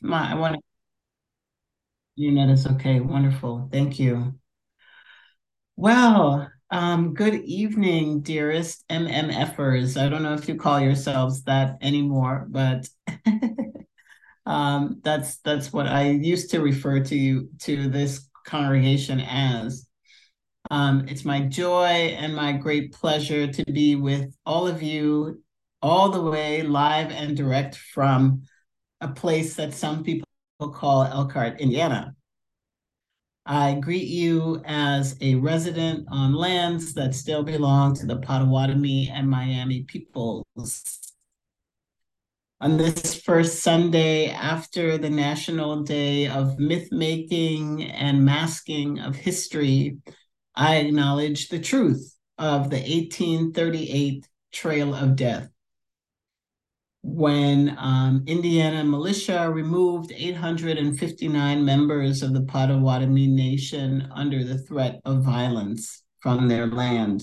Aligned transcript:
my, 0.00 0.32
I 0.32 0.34
want 0.34 0.56
to, 0.56 0.60
you 2.16 2.32
know, 2.32 2.54
okay. 2.72 3.00
Wonderful. 3.00 3.68
Thank 3.70 3.98
you. 3.98 4.34
Well, 5.76 6.50
um, 6.70 7.14
good 7.14 7.34
evening, 7.34 8.20
dearest 8.22 8.84
MMFers. 8.88 10.00
I 10.00 10.08
don't 10.08 10.22
know 10.22 10.34
if 10.34 10.48
you 10.48 10.56
call 10.56 10.80
yourselves 10.80 11.44
that 11.44 11.76
anymore, 11.80 12.46
but 12.48 12.88
um, 14.46 15.00
that's 15.02 15.36
that's 15.38 15.72
what 15.72 15.86
I 15.86 16.10
used 16.10 16.50
to 16.50 16.60
refer 16.60 17.00
to 17.04 17.16
you 17.16 17.50
to 17.60 17.88
this 17.88 18.28
congregation 18.44 19.20
as. 19.20 19.86
Um, 20.70 21.06
it's 21.08 21.24
my 21.24 21.40
joy 21.42 22.14
and 22.18 22.34
my 22.34 22.52
great 22.52 22.92
pleasure 22.92 23.46
to 23.46 23.64
be 23.72 23.94
with 23.94 24.34
all 24.44 24.66
of 24.66 24.82
you 24.82 25.42
all 25.80 26.10
the 26.10 26.22
way 26.22 26.62
live 26.62 27.10
and 27.10 27.36
direct 27.36 27.76
from 27.76 28.42
a 29.00 29.08
place 29.08 29.54
that 29.56 29.74
some 29.74 30.02
people 30.02 30.24
call 30.60 31.04
Elkhart, 31.04 31.60
Indiana. 31.60 32.14
I 33.46 33.74
greet 33.74 34.08
you 34.08 34.60
as 34.66 35.16
a 35.22 35.36
resident 35.36 36.06
on 36.10 36.34
lands 36.34 36.92
that 36.94 37.14
still 37.14 37.42
belong 37.42 37.94
to 37.94 38.06
the 38.06 38.18
Potawatomi 38.18 39.08
and 39.08 39.28
Miami 39.30 39.84
peoples. 39.84 40.44
On 42.60 42.76
this 42.76 43.14
first 43.22 43.60
Sunday 43.60 44.30
after 44.30 44.98
the 44.98 45.08
National 45.08 45.82
Day 45.82 46.26
of 46.26 46.58
Myth 46.58 46.88
Making 46.90 47.84
and 47.84 48.24
Masking 48.24 48.98
of 48.98 49.14
History, 49.14 49.98
I 50.54 50.76
acknowledge 50.76 51.48
the 51.48 51.60
truth 51.60 52.16
of 52.36 52.68
the 52.68 52.76
1838 52.76 54.28
Trail 54.52 54.94
of 54.94 55.16
Death 55.16 55.48
when 57.02 57.76
um, 57.78 58.24
Indiana 58.26 58.84
militia 58.84 59.50
removed 59.50 60.12
859 60.14 61.64
members 61.64 62.22
of 62.22 62.34
the 62.34 62.42
Potawatomi 62.42 63.26
Nation 63.28 64.08
under 64.12 64.44
the 64.44 64.58
threat 64.58 65.00
of 65.04 65.22
violence 65.22 66.02
from 66.20 66.48
their 66.48 66.66
land. 66.66 67.22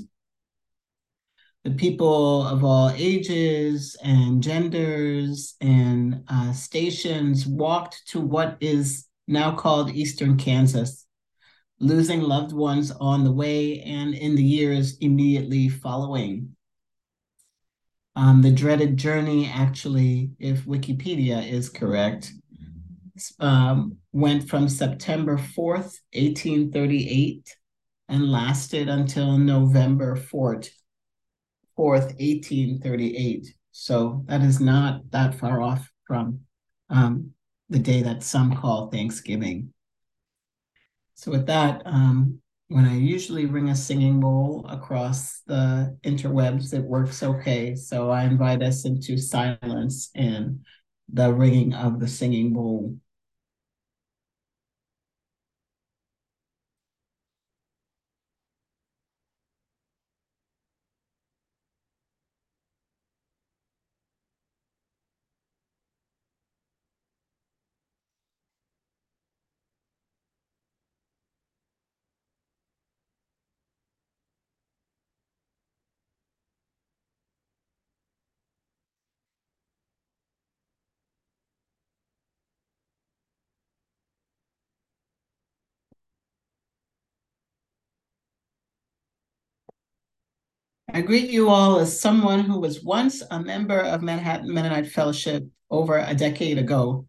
The 1.65 1.71
people 1.71 2.45
of 2.45 2.63
all 2.63 2.91
ages 2.91 3.97
and 4.03 4.41
genders 4.41 5.55
and 5.61 6.23
uh, 6.27 6.53
stations 6.53 7.47
walked 7.47 8.07
to 8.09 8.21
what 8.21 8.57
is 8.61 9.07
now 9.27 9.55
called 9.55 9.89
Eastern 9.89 10.37
Kansas, 10.37 11.07
losing 11.79 12.21
loved 12.21 12.53
ones 12.53 12.91
on 12.91 13.23
the 13.23 13.31
way 13.31 13.81
and 13.81 14.13
in 14.13 14.35
the 14.35 14.43
years 14.43 14.97
immediately 14.99 15.67
following. 15.67 16.55
Um, 18.15 18.41
the 18.41 18.51
dreaded 18.51 18.97
journey, 18.97 19.47
actually, 19.47 20.31
if 20.39 20.65
Wikipedia 20.65 21.49
is 21.49 21.69
correct, 21.69 22.31
um, 23.39 23.97
went 24.13 24.49
from 24.49 24.69
September 24.69 25.37
4th, 25.37 25.99
1838, 26.13 27.55
and 28.07 28.31
lasted 28.31 28.87
until 28.87 29.37
November 29.37 30.15
4th, 30.15 30.69
4th 31.77 32.13
1838. 32.19 33.53
So 33.71 34.23
that 34.27 34.41
is 34.41 34.61
not 34.61 35.11
that 35.11 35.35
far 35.35 35.61
off 35.61 35.91
from 36.07 36.41
um, 36.89 37.31
the 37.69 37.79
day 37.79 38.01
that 38.03 38.23
some 38.23 38.55
call 38.55 38.89
Thanksgiving. 38.89 39.73
So 41.15 41.31
with 41.31 41.47
that, 41.47 41.81
um, 41.85 42.39
when 42.67 42.85
I 42.85 42.95
usually 42.95 43.45
ring 43.45 43.69
a 43.69 43.75
singing 43.75 44.19
bowl 44.19 44.65
across 44.67 45.41
the 45.45 45.97
interwebs, 46.03 46.73
it 46.73 46.83
works 46.83 47.21
okay. 47.21 47.75
So 47.75 48.09
I 48.09 48.23
invite 48.23 48.63
us 48.63 48.85
into 48.85 49.17
silence 49.17 50.09
and 50.15 50.65
the 51.11 51.31
ringing 51.31 51.73
of 51.73 51.99
the 51.99 52.07
singing 52.07 52.53
bowl. 52.53 52.97
I 90.95 91.01
greet 91.01 91.29
you 91.29 91.49
all 91.49 91.79
as 91.79 91.99
someone 91.99 92.39
who 92.39 92.57
was 92.57 92.81
once 92.81 93.21
a 93.29 93.37
member 93.37 93.81
of 93.81 94.01
Manhattan 94.01 94.53
Mennonite 94.53 94.87
Fellowship 94.87 95.45
over 95.69 95.97
a 95.97 96.15
decade 96.15 96.57
ago. 96.57 97.05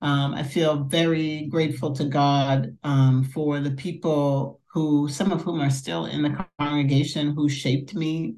Um, 0.00 0.32
I 0.32 0.42
feel 0.42 0.84
very 0.84 1.46
grateful 1.50 1.92
to 1.96 2.06
God 2.06 2.78
um, 2.82 3.24
for 3.24 3.60
the 3.60 3.72
people 3.72 4.62
who, 4.72 5.06
some 5.06 5.32
of 5.32 5.42
whom 5.42 5.60
are 5.60 5.68
still 5.68 6.06
in 6.06 6.22
the 6.22 6.46
congregation, 6.58 7.34
who 7.34 7.46
shaped 7.46 7.94
me, 7.94 8.36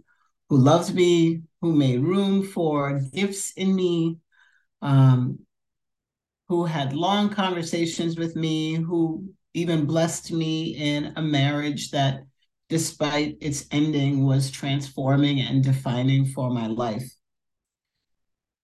who 0.49 0.57
loves 0.57 0.93
me, 0.93 1.43
who 1.61 1.73
made 1.73 2.01
room 2.01 2.43
for 2.43 3.03
gifts 3.15 3.53
in 3.53 3.77
me, 3.77 4.19
um, 4.83 5.39
who 6.49 6.65
had 6.65 6.93
long 6.93 7.31
conversations 7.31 8.17
with 8.17 8.35
me, 8.35 8.75
who 8.75 9.33
even 9.55 9.87
blessed 9.87 10.33
me 10.33 10.75
in 10.75 11.13
a 11.15 11.23
marriage 11.23 11.93
that 11.93 12.25
despite 12.73 13.37
its 13.43 13.67
ending, 13.71 14.25
was 14.25 14.51
transforming 14.51 15.43
and 15.43 15.63
defining 15.63 16.25
for 16.25 16.49
my 16.49 16.67
life. 16.67 17.05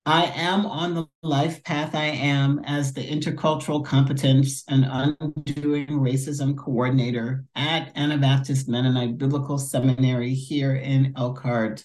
I 0.06 0.24
am 0.24 0.64
on 0.64 0.94
the 0.94 1.04
life 1.22 1.62
path 1.62 1.94
I 1.94 2.06
am 2.06 2.62
as 2.64 2.94
the 2.94 3.06
intercultural 3.06 3.84
competence 3.84 4.64
and 4.66 4.86
undoing 4.88 5.88
racism 5.88 6.56
coordinator 6.56 7.44
at 7.54 7.92
Anabaptist 7.96 8.66
Mennonite 8.66 9.18
Biblical 9.18 9.58
Seminary 9.58 10.32
here 10.32 10.74
in 10.74 11.12
Elkhart. 11.14 11.84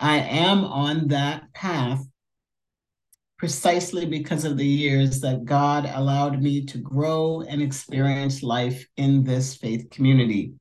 I 0.00 0.16
am 0.18 0.64
on 0.64 1.06
that 1.08 1.52
path 1.54 2.04
precisely 3.38 4.06
because 4.06 4.44
of 4.44 4.56
the 4.56 4.66
years 4.66 5.20
that 5.20 5.44
God 5.44 5.88
allowed 5.94 6.42
me 6.42 6.64
to 6.66 6.78
grow 6.78 7.42
and 7.42 7.62
experience 7.62 8.42
life 8.42 8.84
in 8.96 9.22
this 9.22 9.54
faith 9.54 9.88
community. 9.88 10.54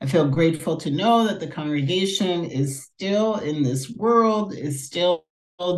I 0.00 0.06
feel 0.06 0.28
grateful 0.28 0.76
to 0.78 0.90
know 0.90 1.26
that 1.26 1.40
the 1.40 1.46
congregation 1.46 2.44
is 2.44 2.84
still 2.84 3.36
in 3.36 3.62
this 3.62 3.90
world, 3.90 4.54
is 4.54 4.86
still 4.86 5.26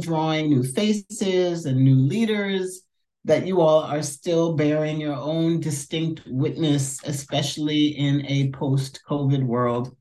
drawing 0.01 0.49
new 0.49 0.63
faces 0.63 1.67
and 1.67 1.79
new 1.79 1.97
leaders, 1.97 2.83
that 3.25 3.47
you 3.47 3.61
all 3.61 3.81
are 3.83 4.03
still 4.03 4.55
bearing 4.55 5.01
your 5.01 5.17
own 5.17 5.59
distinct 5.61 6.23
witness, 6.27 7.01
especially 7.05 7.89
in 7.99 8.25
a 8.27 8.51
post 8.53 9.01
COVID 9.09 9.43
world 9.43 9.97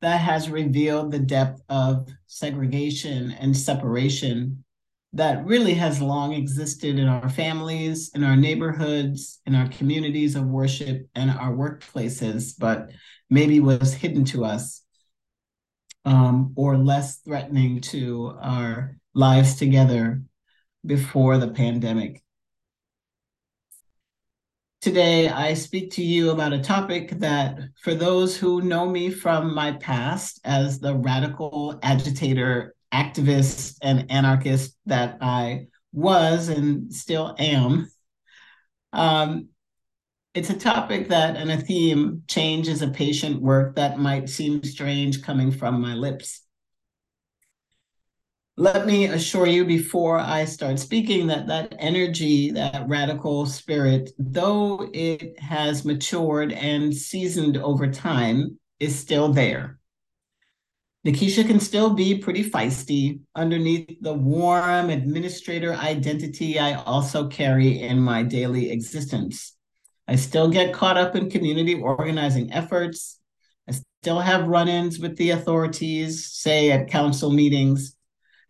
that 0.00 0.18
has 0.18 0.48
revealed 0.48 1.10
the 1.10 1.18
depth 1.18 1.60
of 1.68 2.08
segregation 2.26 3.32
and 3.32 3.56
separation 3.56 4.64
that 5.12 5.44
really 5.44 5.74
has 5.74 6.00
long 6.00 6.32
existed 6.32 6.98
in 6.98 7.08
our 7.08 7.28
families, 7.28 8.10
in 8.14 8.22
our 8.22 8.36
neighborhoods, 8.36 9.40
in 9.44 9.54
our 9.54 9.68
communities 9.68 10.36
of 10.36 10.44
worship, 10.44 11.08
and 11.14 11.30
our 11.30 11.52
workplaces, 11.52 12.54
but 12.58 12.90
maybe 13.28 13.58
was 13.58 13.92
hidden 13.92 14.24
to 14.24 14.44
us 14.44 14.82
um, 16.04 16.52
or 16.56 16.76
less 16.76 17.16
threatening 17.18 17.80
to 17.80 18.36
our 18.40 18.96
lives 19.14 19.56
together 19.56 20.22
before 20.86 21.38
the 21.38 21.48
pandemic. 21.48 22.22
Today, 24.80 25.28
I 25.28 25.54
speak 25.54 25.90
to 25.92 26.02
you 26.02 26.30
about 26.30 26.54
a 26.54 26.62
topic 26.62 27.10
that, 27.18 27.58
for 27.82 27.94
those 27.94 28.34
who 28.34 28.62
know 28.62 28.88
me 28.88 29.10
from 29.10 29.54
my 29.54 29.72
past 29.72 30.40
as 30.44 30.80
the 30.80 30.94
radical 30.94 31.78
agitator, 31.82 32.74
activist, 32.92 33.76
and 33.82 34.10
anarchist 34.10 34.76
that 34.86 35.18
I 35.20 35.66
was 35.92 36.48
and 36.48 36.92
still 36.92 37.34
am, 37.38 37.90
um, 38.92 39.48
it's 40.34 40.50
a 40.50 40.58
topic 40.58 41.08
that 41.08 41.36
and 41.36 41.50
a 41.50 41.56
theme 41.56 42.22
change 42.28 42.68
is 42.68 42.82
a 42.82 42.88
patient 42.88 43.42
work 43.42 43.74
that 43.76 43.98
might 43.98 44.28
seem 44.28 44.62
strange 44.62 45.22
coming 45.22 45.50
from 45.50 45.80
my 45.80 45.94
lips. 45.94 46.42
Let 48.56 48.86
me 48.86 49.06
assure 49.06 49.46
you 49.46 49.64
before 49.64 50.18
I 50.18 50.44
start 50.44 50.78
speaking 50.78 51.26
that 51.28 51.46
that 51.46 51.74
energy, 51.78 52.50
that 52.50 52.88
radical 52.88 53.46
spirit, 53.46 54.10
though 54.18 54.90
it 54.92 55.40
has 55.40 55.84
matured 55.84 56.52
and 56.52 56.94
seasoned 56.94 57.56
over 57.56 57.90
time, 57.90 58.58
is 58.78 58.96
still 58.96 59.32
there. 59.32 59.79
Nekeisha 61.06 61.46
can 61.46 61.60
still 61.60 61.94
be 61.94 62.18
pretty 62.18 62.48
feisty 62.48 63.20
underneath 63.34 64.02
the 64.02 64.12
warm 64.12 64.90
administrator 64.90 65.72
identity 65.72 66.58
I 66.58 66.74
also 66.74 67.26
carry 67.26 67.80
in 67.80 67.98
my 67.98 68.22
daily 68.22 68.70
existence. 68.70 69.56
I 70.06 70.16
still 70.16 70.50
get 70.50 70.74
caught 70.74 70.98
up 70.98 71.16
in 71.16 71.30
community 71.30 71.74
organizing 71.74 72.52
efforts. 72.52 73.18
I 73.66 73.72
still 74.02 74.20
have 74.20 74.48
run 74.48 74.68
ins 74.68 74.98
with 74.98 75.16
the 75.16 75.30
authorities, 75.30 76.32
say 76.32 76.70
at 76.70 76.90
council 76.90 77.30
meetings. 77.30 77.96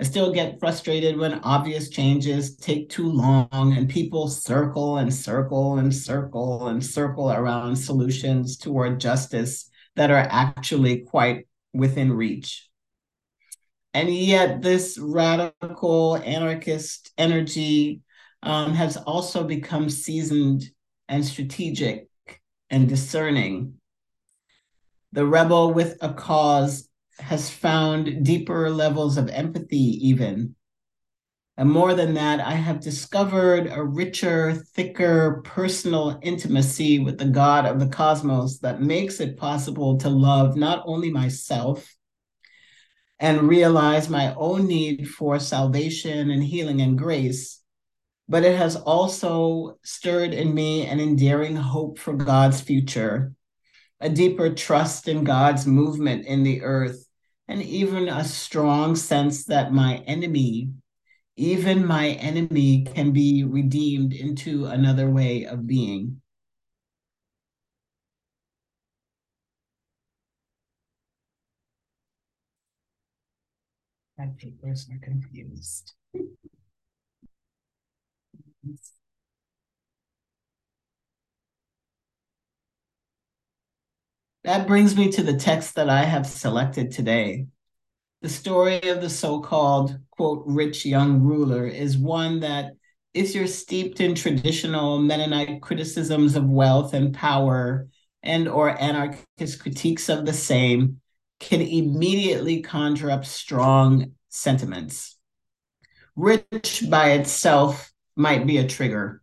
I 0.01 0.05
still 0.05 0.33
get 0.33 0.59
frustrated 0.59 1.19
when 1.19 1.35
obvious 1.45 1.89
changes 1.89 2.57
take 2.57 2.89
too 2.89 3.13
long 3.13 3.75
and 3.77 3.89
people 3.89 4.27
circle 4.27 4.97
and 4.97 5.15
circle 5.15 5.79
and 5.79 5.95
circle 5.95 6.67
and 6.67 6.85
circle 6.85 7.31
around 7.31 7.77
solutions 7.77 8.57
toward 8.57 8.99
justice 8.99 9.71
that 9.95 10.11
are 10.11 10.27
actually 10.31 11.03
quite 11.03 11.47
within 11.73 12.13
reach. 12.13 12.69
And 13.93 14.09
yet, 14.15 14.63
this 14.63 14.99
radical 14.99 16.17
anarchist 16.17 17.11
energy 17.19 18.03
um, 18.43 18.75
has 18.75 18.97
also 18.97 19.45
become 19.45 19.91
seasoned 19.91 20.65
and 21.09 21.25
strategic 21.25 22.09
and 22.71 22.89
discerning. 22.89 23.75
The 25.13 25.27
rebel 25.27 25.75
with 25.75 25.97
a 26.01 26.15
cause 26.15 26.89
has 27.19 27.51
found 27.51 28.25
deeper 28.25 28.71
levels 28.71 29.19
of 29.19 29.29
empathy, 29.29 30.09
even. 30.09 30.55
And 31.57 31.71
more 31.71 31.95
than 31.95 32.15
that, 32.15 32.41
I 32.41 32.53
have 32.53 32.81
discovered 32.81 33.71
a 33.71 33.85
richer, 33.85 34.55
thicker 34.55 35.43
personal 35.45 36.19
intimacy 36.23 36.99
with 37.01 37.19
the 37.19 37.27
God 37.27 37.67
of 37.67 37.79
the 37.79 37.89
cosmos 37.89 38.61
that 38.61 38.81
makes 38.81 39.21
it 39.21 39.37
possible 39.37 39.99
to 39.99 40.09
love 40.09 40.57
not 40.57 40.83
only 40.87 41.11
myself 41.11 41.95
and 43.19 43.43
realize 43.43 44.09
my 44.09 44.35
own 44.35 44.67
need 44.67 45.09
for 45.09 45.39
salvation 45.39 46.31
and 46.31 46.43
healing 46.43 46.81
and 46.81 46.97
grace, 46.97 47.61
but 48.31 48.45
it 48.45 48.57
has 48.57 48.77
also 48.77 49.77
stirred 49.83 50.33
in 50.33 50.55
me 50.55 50.87
an 50.87 51.01
endearing 51.01 51.57
hope 51.57 51.99
for 51.99 52.15
God's 52.15 52.61
future, 52.61 53.35
a 54.01 54.09
deeper 54.09 54.55
trust 54.55 55.09
in 55.09 55.25
God's 55.25 55.67
movement 55.67 56.25
in 56.25 56.45
the 56.45 56.63
earth, 56.63 57.05
and 57.49 57.61
even 57.61 58.09
a 58.09 58.25
strong 58.25 58.95
sense 58.97 59.45
that 59.47 59.73
my 59.73 59.97
enemy, 60.07 60.71
even 61.41 61.87
my 61.87 62.09
enemy, 62.09 62.85
can 62.85 63.13
be 63.13 63.45
redeemed 63.45 64.13
into 64.13 64.67
another 64.67 65.09
way 65.09 65.45
of 65.45 65.67
being. 65.67 66.21
My 74.19 74.27
papers 74.39 74.87
are 74.93 74.99
confused. 75.03 75.95
That 84.45 84.67
brings 84.67 84.95
me 84.95 85.11
to 85.13 85.23
the 85.23 85.39
text 85.39 85.75
that 85.77 85.89
I 85.89 86.05
have 86.05 86.27
selected 86.27 86.91
today. 86.91 87.47
The 88.23 88.29
story 88.29 88.81
of 88.89 89.01
the 89.01 89.09
so 89.09 89.41
called, 89.41 89.99
quote, 90.11 90.45
rich 90.47 90.85
young 90.85 91.23
ruler 91.23 91.67
is 91.67 91.97
one 91.97 92.41
that, 92.41 92.73
if 93.15 93.35
you're 93.35 93.47
steeped 93.47 94.01
in 94.01 94.15
traditional 94.15 94.99
Mennonite 94.99 95.63
criticisms 95.63 96.37
of 96.37 96.45
wealth 96.45 96.93
and 96.93 97.15
power 97.15 97.89
and 98.23 98.47
or 98.47 98.69
anarchist 98.79 99.61
critiques 99.61 100.09
of 100.11 100.27
the 100.27 100.35
same, 100.35 101.01
can 101.41 101.63
immediately 101.63 102.61
conjure 102.61 103.11
up 103.11 103.25
strong 103.25 104.13
sentiments. 104.29 105.17
Rich 106.15 106.85
by 106.91 107.13
itself 107.13 107.91
might 108.17 108.47
be 108.47 108.59
a 108.59 108.69
trigger. 108.69 109.23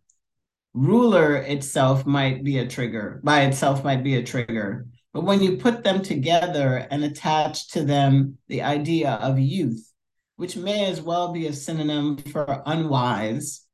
Ruler 0.74 1.36
itself 1.36 2.04
might 2.04 2.42
be 2.42 2.58
a 2.58 2.66
trigger, 2.66 3.20
by 3.22 3.42
itself 3.42 3.84
might 3.84 4.02
be 4.02 4.16
a 4.16 4.24
trigger. 4.24 4.86
But 5.12 5.24
when 5.24 5.42
you 5.42 5.56
put 5.56 5.84
them 5.84 6.02
together 6.02 6.86
and 6.90 7.02
attach 7.02 7.68
to 7.70 7.82
them 7.82 8.38
the 8.48 8.62
idea 8.62 9.12
of 9.12 9.38
youth, 9.38 9.92
which 10.36 10.56
may 10.56 10.86
as 10.86 11.00
well 11.00 11.32
be 11.32 11.46
a 11.46 11.52
synonym 11.52 12.18
for 12.18 12.62
unwise, 12.66 13.66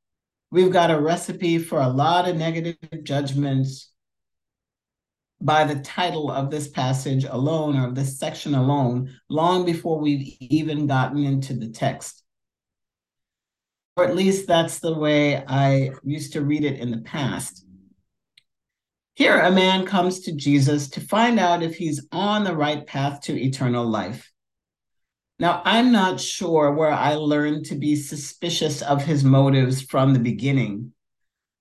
we've 0.51 0.73
got 0.73 0.91
a 0.91 1.01
recipe 1.01 1.59
for 1.59 1.81
a 1.81 1.89
lot 1.89 2.29
of 2.29 2.37
negative 2.37 2.77
judgments 3.03 3.91
by 5.41 5.65
the 5.65 5.81
title 5.81 6.31
of 6.31 6.51
this 6.51 6.69
passage 6.69 7.25
alone 7.25 7.77
or 7.77 7.91
this 7.91 8.19
section 8.19 8.55
alone, 8.55 9.11
long 9.29 9.67
before 9.67 10.01
we've 10.01 10.37
even 10.41 10.87
gotten 10.87 11.23
into 11.23 11.53
the 11.53 11.69
text. 11.69 12.23
Or 13.97 14.05
at 14.05 14.17
least 14.17 14.47
that's 14.47 14.79
the 14.79 14.95
way 14.95 15.45
I 15.45 15.91
used 16.03 16.33
to 16.33 16.43
read 16.43 16.65
it 16.65 16.81
in 16.81 16.91
the 16.91 17.03
past. 17.03 17.64
Here, 19.17 19.39
a 19.39 19.51
man 19.53 19.87
comes 19.87 20.21
to 20.21 20.33
Jesus 20.33 20.89
to 20.91 21.01
find 21.01 21.39
out 21.39 21.63
if 21.63 21.77
he's 21.77 22.05
on 22.11 22.43
the 22.43 22.57
right 22.57 22.85
path 22.85 23.21
to 23.23 23.41
eternal 23.41 23.87
life. 23.87 24.33
Now, 25.39 25.63
I'm 25.65 25.93
not 25.93 26.21
sure 26.21 26.73
where 26.73 26.91
I 26.91 27.15
learned 27.15 27.67
to 27.67 27.77
be 27.77 27.95
suspicious 27.95 28.83
of 28.83 29.05
his 29.05 29.23
motives 29.23 29.83
from 29.83 30.13
the 30.13 30.19
beginning, 30.19 30.93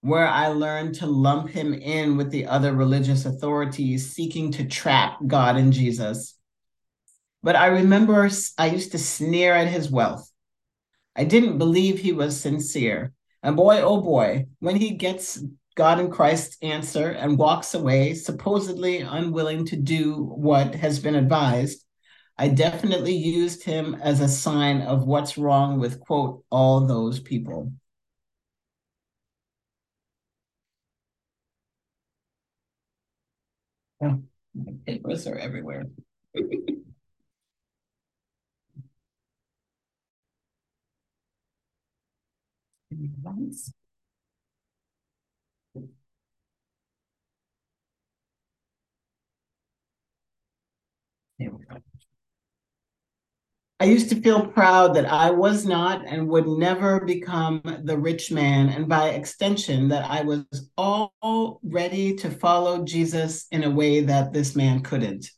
where 0.01 0.27
I 0.27 0.47
learned 0.47 0.95
to 0.95 1.05
lump 1.05 1.49
him 1.49 1.75
in 1.75 2.17
with 2.17 2.31
the 2.31 2.47
other 2.47 2.73
religious 2.73 3.25
authorities 3.25 4.11
seeking 4.11 4.51
to 4.53 4.65
trap 4.65 5.19
God 5.27 5.55
and 5.55 5.71
Jesus. 5.71 6.35
But 7.43 7.55
I 7.55 7.67
remember 7.67 8.29
I 8.57 8.67
used 8.67 8.93
to 8.93 8.97
sneer 8.97 9.53
at 9.53 9.67
his 9.67 9.91
wealth. 9.91 10.27
I 11.15 11.23
didn't 11.23 11.59
believe 11.59 11.99
he 11.99 12.13
was 12.13 12.39
sincere. 12.39 13.13
And 13.43 13.55
boy, 13.55 13.81
oh 13.81 14.01
boy, 14.01 14.47
when 14.59 14.75
he 14.75 14.91
gets 14.91 15.43
God 15.75 15.99
and 15.99 16.11
Christ's 16.11 16.57
answer 16.61 17.09
and 17.09 17.37
walks 17.37 17.73
away, 17.73 18.13
supposedly 18.13 18.99
unwilling 18.99 19.65
to 19.67 19.75
do 19.75 20.15
what 20.15 20.75
has 20.75 20.99
been 20.99 21.15
advised, 21.15 21.83
I 22.37 22.47
definitely 22.49 23.15
used 23.15 23.63
him 23.63 23.95
as 23.95 24.19
a 24.19 24.27
sign 24.27 24.81
of 24.81 25.05
what's 25.05 25.37
wrong 25.37 25.79
with, 25.79 25.99
quote, 25.99 26.43
all 26.49 26.85
those 26.85 27.19
people. 27.19 27.71
My 34.01 34.73
papers 34.85 35.27
are 35.27 35.37
everywhere. 35.37 35.85
I 53.79 53.85
used 53.85 54.09
to 54.11 54.21
feel 54.21 54.47
proud 54.47 54.95
that 54.95 55.05
I 55.05 55.31
was 55.31 55.65
not 55.65 56.05
and 56.07 56.29
would 56.29 56.47
never 56.47 57.03
become 57.03 57.61
the 57.83 57.97
rich 57.97 58.31
man, 58.31 58.69
and 58.69 58.87
by 58.87 59.09
extension, 59.09 59.89
that 59.89 60.09
I 60.09 60.21
was 60.21 60.45
all 60.77 61.59
ready 61.63 62.15
to 62.15 62.29
follow 62.29 62.85
Jesus 62.85 63.45
in 63.51 63.65
a 63.65 63.69
way 63.69 64.01
that 64.01 64.31
this 64.31 64.55
man 64.55 64.83
couldn't. 64.83 65.29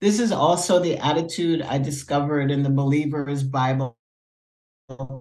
This 0.00 0.20
is 0.20 0.32
also 0.32 0.78
the 0.78 0.96
attitude 0.96 1.60
I 1.60 1.78
discovered 1.78 2.50
in 2.50 2.62
the 2.62 2.70
Believer's 2.70 3.42
Bible 3.42 3.98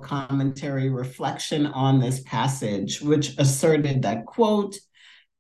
commentary 0.04 0.90
reflection 0.90 1.66
on 1.66 2.00
this 2.00 2.22
passage, 2.22 3.02
which 3.02 3.38
asserted 3.38 4.04
that, 4.04 4.26
quote, 4.26 4.78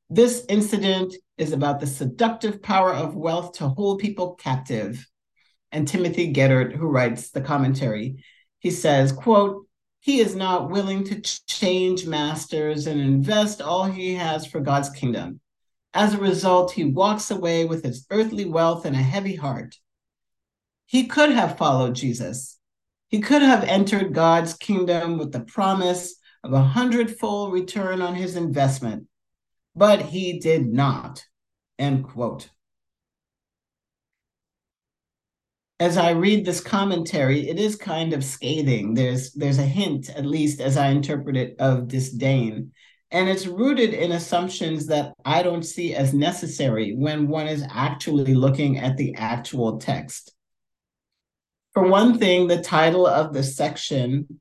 this 0.09 0.45
incident 0.49 1.13
is 1.37 1.51
about 1.51 1.79
the 1.79 1.87
seductive 1.87 2.61
power 2.61 2.93
of 2.93 3.15
wealth 3.15 3.53
to 3.53 3.67
hold 3.67 3.99
people 3.99 4.35
captive. 4.35 5.05
And 5.71 5.87
Timothy 5.87 6.33
Geddert, 6.33 6.75
who 6.75 6.87
writes 6.87 7.31
the 7.31 7.41
commentary, 7.41 8.23
he 8.59 8.71
says, 8.71 9.11
quote, 9.11 9.67
he 9.99 10.19
is 10.19 10.35
not 10.35 10.69
willing 10.69 11.03
to 11.05 11.21
change 11.47 12.05
masters 12.05 12.85
and 12.85 13.01
invest 13.01 13.61
all 13.61 13.85
he 13.85 14.13
has 14.13 14.45
for 14.45 14.59
God's 14.59 14.89
kingdom. 14.89 15.39
As 15.93 16.13
a 16.13 16.19
result, 16.19 16.71
he 16.71 16.83
walks 16.83 17.31
away 17.31 17.65
with 17.65 17.83
his 17.83 18.05
earthly 18.11 18.45
wealth 18.45 18.85
and 18.85 18.95
a 18.95 18.99
heavy 18.99 19.35
heart. 19.35 19.75
He 20.85 21.07
could 21.07 21.31
have 21.31 21.57
followed 21.57 21.95
Jesus. 21.95 22.59
He 23.09 23.21
could 23.21 23.41
have 23.41 23.63
entered 23.63 24.13
God's 24.13 24.53
kingdom 24.53 25.17
with 25.17 25.31
the 25.31 25.41
promise 25.41 26.15
of 26.43 26.53
a 26.53 26.61
hundredfold 26.61 27.53
return 27.53 28.01
on 28.01 28.15
his 28.15 28.35
investment 28.35 29.07
but 29.75 30.01
he 30.01 30.39
did 30.39 30.65
not. 30.65 31.25
End 31.77 32.05
quote. 32.05 32.49
As 35.77 35.97
I 35.97 36.11
read 36.11 36.45
this 36.45 36.61
commentary, 36.61 37.49
it 37.49 37.59
is 37.59 37.75
kind 37.75 38.13
of 38.13 38.23
scathing. 38.23 38.93
There's 38.93 39.33
there's 39.33 39.59
a 39.59 39.63
hint, 39.63 40.09
at 40.09 40.25
least 40.25 40.61
as 40.61 40.77
I 40.77 40.87
interpret 40.87 41.35
it, 41.35 41.57
of 41.59 41.89
disdain. 41.89 42.71
And 43.11 43.29
it's 43.29 43.45
rooted 43.45 43.93
in 43.93 44.13
assumptions 44.13 44.87
that 44.87 45.13
I 45.25 45.43
don't 45.43 45.63
see 45.63 45.93
as 45.93 46.13
necessary 46.13 46.95
when 46.95 47.27
one 47.27 47.47
is 47.47 47.65
actually 47.69 48.33
looking 48.33 48.79
at 48.79 48.95
the 48.95 49.15
actual 49.15 49.77
text. 49.77 50.34
For 51.75 51.87
one 51.87 52.17
thing, 52.17 52.47
the 52.47 52.61
title 52.61 53.05
of 53.05 53.33
the 53.33 53.43
section 53.43 54.39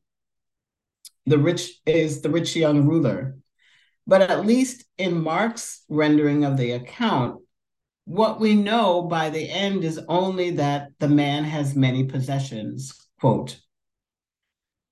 the 1.26 1.38
rich 1.38 1.80
is 1.86 2.20
the 2.20 2.30
rich 2.30 2.54
young 2.54 2.86
ruler. 2.86 3.36
But 4.06 4.22
at 4.22 4.46
least 4.46 4.84
in 4.98 5.22
Mark's 5.22 5.82
rendering 5.88 6.44
of 6.44 6.56
the 6.56 6.72
account, 6.72 7.40
what 8.04 8.38
we 8.38 8.54
know 8.54 9.02
by 9.02 9.30
the 9.30 9.50
end 9.50 9.84
is 9.84 9.98
only 10.08 10.50
that 10.52 10.90
the 10.98 11.08
man 11.08 11.44
has 11.44 11.74
many 11.74 12.04
possessions. 12.04 12.92
Quote. 13.18 13.58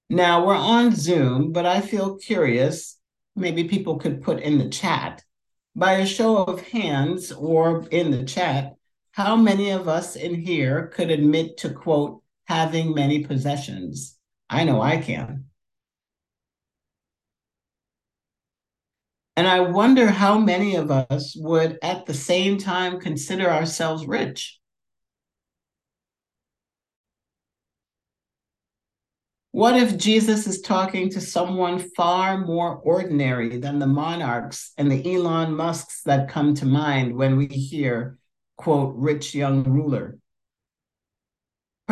Now 0.08 0.46
we're 0.46 0.56
on 0.56 0.94
Zoom, 0.94 1.52
but 1.52 1.66
I 1.66 1.80
feel 1.80 2.16
curious. 2.16 2.98
Maybe 3.36 3.64
people 3.64 3.98
could 3.98 4.22
put 4.22 4.40
in 4.40 4.58
the 4.58 4.68
chat 4.68 5.22
by 5.74 5.92
a 5.94 6.06
show 6.06 6.38
of 6.38 6.66
hands 6.68 7.32
or 7.32 7.86
in 7.90 8.10
the 8.10 8.24
chat, 8.24 8.74
how 9.12 9.36
many 9.36 9.70
of 9.70 9.88
us 9.88 10.16
in 10.16 10.34
here 10.34 10.88
could 10.88 11.10
admit 11.10 11.58
to 11.58 11.70
quote, 11.70 12.21
having 12.52 12.94
many 12.94 13.24
possessions? 13.24 14.18
I 14.50 14.64
know 14.64 14.82
I 14.82 14.98
can. 14.98 15.46
And 19.36 19.48
I 19.48 19.60
wonder 19.60 20.08
how 20.08 20.38
many 20.38 20.76
of 20.76 20.90
us 20.90 21.34
would 21.36 21.78
at 21.82 22.04
the 22.04 22.14
same 22.14 22.58
time 22.58 23.00
consider 23.00 23.48
ourselves 23.48 24.06
rich. 24.06 24.60
What 29.52 29.76
if 29.76 29.98
Jesus 29.98 30.46
is 30.46 30.60
talking 30.60 31.10
to 31.10 31.20
someone 31.20 31.78
far 31.78 32.38
more 32.38 32.76
ordinary 32.76 33.58
than 33.58 33.78
the 33.78 33.86
monarchs 33.86 34.72
and 34.78 34.90
the 34.90 35.14
Elon 35.14 35.54
Musks 35.54 36.02
that 36.04 36.30
come 36.30 36.54
to 36.54 36.66
mind 36.66 37.14
when 37.14 37.36
we 37.36 37.46
hear, 37.46 38.18
quote, 38.56 38.94
rich 38.96 39.34
young 39.34 39.64
ruler? 39.64 40.18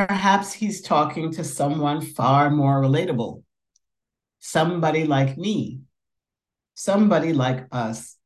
Perhaps 0.08 0.54
he's 0.54 0.80
talking 0.80 1.30
to 1.32 1.44
someone 1.44 2.00
far 2.00 2.48
more 2.48 2.80
relatable, 2.80 3.42
somebody 4.38 5.04
like 5.04 5.36
me, 5.36 5.80
somebody 6.72 7.34
like 7.34 7.66
us. 7.70 8.16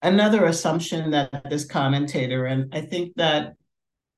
Another 0.00 0.46
assumption 0.46 1.10
that 1.10 1.42
this 1.50 1.66
commentator, 1.66 2.46
and 2.46 2.74
I 2.74 2.80
think 2.80 3.16
that 3.16 3.52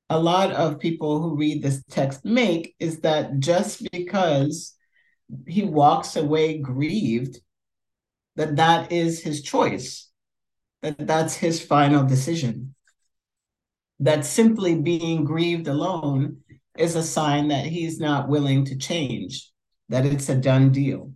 a 0.09 0.17
lot 0.17 0.53
of 0.53 0.79
people 0.79 1.21
who 1.21 1.35
read 1.35 1.61
this 1.61 1.83
text 1.89 2.23
make, 2.23 2.73
is 2.79 3.01
that 3.01 3.39
just 3.39 3.91
because 3.91 4.75
he 5.45 5.63
walks 5.63 6.15
away 6.15 6.57
grieved, 6.57 7.41
that 8.37 8.55
that 8.55 8.93
is 8.93 9.19
his 9.19 9.41
choice, 9.41 10.09
that 10.83 11.05
that's 11.05 11.35
his 11.35 11.61
final 11.61 12.05
decision. 12.05 12.75
That 14.01 14.25
simply 14.25 14.75
being 14.75 15.23
grieved 15.23 15.67
alone 15.67 16.37
is 16.77 16.95
a 16.95 17.03
sign 17.03 17.49
that 17.49 17.65
he's 17.65 17.99
not 17.99 18.27
willing 18.27 18.65
to 18.65 18.75
change, 18.75 19.51
that 19.89 20.05
it's 20.05 20.27
a 20.27 20.35
done 20.35 20.71
deal. 20.71 21.13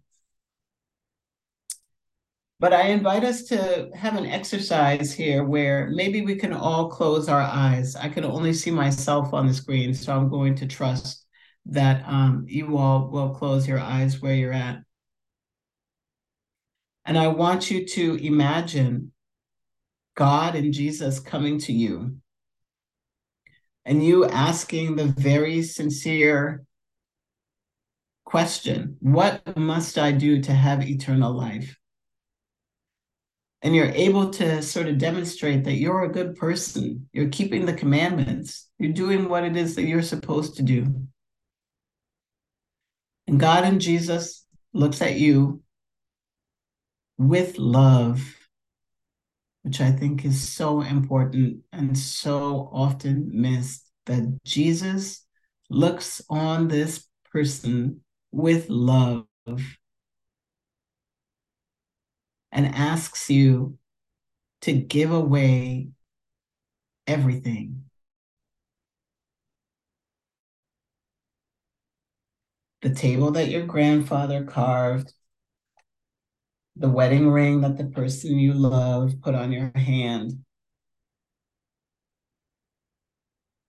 But 2.59 2.73
I 2.73 2.89
invite 2.89 3.23
us 3.23 3.43
to 3.45 3.89
have 3.95 4.15
an 4.15 4.25
exercise 4.25 5.13
here 5.13 5.43
where 5.43 5.89
maybe 5.89 6.21
we 6.21 6.35
can 6.35 6.53
all 6.53 6.89
close 6.89 7.27
our 7.27 7.41
eyes. 7.41 7.95
I 7.95 8.07
can 8.07 8.23
only 8.23 8.53
see 8.53 8.71
myself 8.71 9.33
on 9.33 9.47
the 9.47 9.53
screen, 9.53 9.93
so 9.93 10.15
I'm 10.15 10.29
going 10.29 10.55
to 10.55 10.67
trust 10.67 11.25
that 11.65 12.07
um, 12.07 12.45
you 12.47 12.77
all 12.77 13.09
will 13.09 13.33
close 13.33 13.67
your 13.67 13.79
eyes 13.79 14.21
where 14.21 14.35
you're 14.35 14.53
at. 14.53 14.77
And 17.03 17.17
I 17.17 17.27
want 17.27 17.69
you 17.69 17.85
to 17.85 18.15
imagine 18.25 19.11
God 20.15 20.55
and 20.55 20.73
Jesus 20.73 21.19
coming 21.19 21.59
to 21.59 21.73
you 21.73 22.17
and 23.85 24.03
you 24.03 24.25
asking 24.25 24.95
the 24.95 25.05
very 25.05 25.61
sincere 25.63 26.63
question 28.25 28.97
What 28.99 29.57
must 29.57 29.97
I 29.97 30.11
do 30.11 30.41
to 30.41 30.53
have 30.53 30.87
eternal 30.87 31.33
life? 31.33 31.77
and 33.65 33.75
you're 33.75 33.91
able 33.95 34.29
to 34.29 34.61
sort 34.61 34.87
of 34.87 34.99
demonstrate 34.99 35.63
that 35.63 35.73
you're 35.73 36.03
a 36.03 36.11
good 36.11 36.35
person, 36.35 37.09
you're 37.13 37.29
keeping 37.29 37.65
the 37.65 37.73
commandments, 37.73 38.69
you're 38.77 38.93
doing 38.93 39.27
what 39.27 39.43
it 39.43 39.57
is 39.57 39.73
that 39.73 39.87
you're 39.87 40.03
supposed 40.03 40.57
to 40.57 40.61
do. 40.61 41.07
And 43.25 43.39
God 43.39 43.63
and 43.63 43.81
Jesus 43.81 44.45
looks 44.71 45.01
at 45.01 45.15
you 45.15 45.63
with 47.17 47.57
love, 47.57 48.34
which 49.65 49.81
I 49.81 49.91
think 49.91 50.23
is 50.23 50.47
so 50.47 50.81
important 50.81 51.63
and 51.73 51.97
so 51.97 52.69
often 52.71 53.31
missed 53.33 53.83
that 54.05 54.37
Jesus 54.45 55.25
looks 55.71 56.21
on 56.29 56.67
this 56.67 57.07
person 57.31 58.01
with 58.31 58.69
love 58.69 59.25
and 62.51 62.75
asks 62.75 63.27
you 63.31 63.79
to 64.61 64.71
give 64.71 65.11
away 65.11 65.87
everything. 67.07 67.85
The 72.83 72.93
table 72.93 73.31
that 73.31 73.49
your 73.49 73.65
grandfather 73.65 74.43
carved, 74.43 75.11
the 76.75 76.89
wedding 76.89 77.29
ring 77.29 77.61
that 77.61 77.77
the 77.77 77.85
person 77.85 78.37
you 78.37 78.53
love 78.53 79.13
put 79.21 79.33
on 79.33 79.51
your 79.51 79.71
hand, 79.75 80.43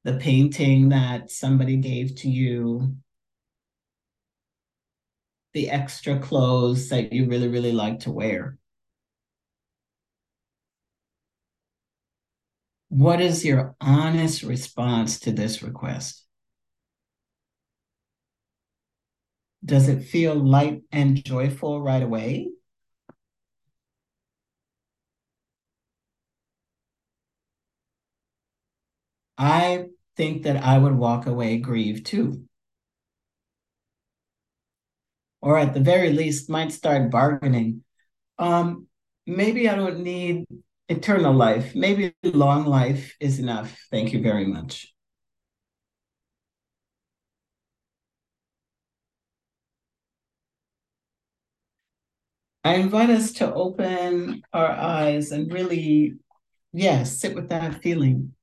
the 0.05 0.15
painting 0.15 0.89
that 0.89 1.31
somebody 1.31 1.77
gave 1.77 2.17
to 2.17 2.29
you, 2.29 2.97
the 5.53 5.71
extra 5.71 6.19
clothes 6.19 6.89
that 6.89 7.13
you 7.13 7.27
really, 7.27 7.49
really 7.49 7.73
like 7.73 8.01
to 8.01 8.11
wear. 8.11 8.59
What 12.89 13.21
is 13.21 13.45
your 13.45 13.75
honest 13.81 14.43
response 14.43 15.21
to 15.21 15.33
this 15.33 15.63
request? 15.63 16.25
Does 19.65 19.89
it 19.89 20.05
feel 20.05 20.35
light 20.35 20.83
and 20.93 21.25
joyful 21.25 21.81
right 21.81 22.03
away? 22.03 22.51
I 29.39 29.87
think 30.17 30.45
that 30.45 30.57
I 30.57 30.79
would 30.79 30.97
walk 30.97 31.27
away 31.27 31.59
grieved 31.59 32.07
too. 32.07 32.45
Or 35.41 35.59
at 35.59 35.75
the 35.75 35.81
very 35.81 36.13
least, 36.13 36.51
might 36.51 36.73
start 36.73 37.11
bargaining. 37.11 37.85
Um, 38.39 38.87
maybe 39.27 39.69
I 39.69 39.75
don't 39.75 40.01
need 40.01 40.47
eternal 40.89 41.35
life. 41.35 41.75
Maybe 41.75 42.15
long 42.23 42.67
life 42.67 43.17
is 43.21 43.39
enough. 43.39 43.77
Thank 43.91 44.13
you 44.13 44.23
very 44.23 44.47
much. 44.47 44.93
I 52.65 52.77
invite 52.77 53.11
us 53.11 53.33
to 53.35 53.55
open 53.55 54.43
our 54.53 54.69
eyes 54.71 55.31
and 55.31 55.53
really, 55.53 56.15
yes, 56.73 57.19
sit 57.19 57.35
with 57.35 57.49
that 57.51 57.83
feeling. 57.83 58.36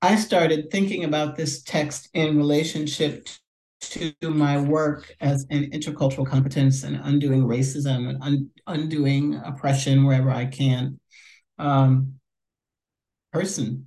I 0.00 0.14
started 0.16 0.70
thinking 0.70 1.04
about 1.04 1.36
this 1.36 1.62
text 1.62 2.08
in 2.14 2.36
relationship 2.36 3.26
to 3.80 4.14
my 4.22 4.60
work 4.60 5.12
as 5.20 5.44
an 5.50 5.70
intercultural 5.70 6.26
competence 6.26 6.84
and 6.84 7.00
undoing 7.02 7.42
racism 7.42 8.08
and 8.08 8.22
un- 8.22 8.50
undoing 8.66 9.34
oppression 9.44 10.04
wherever 10.04 10.30
I 10.30 10.46
can 10.46 11.00
um, 11.58 12.14
person. 13.32 13.86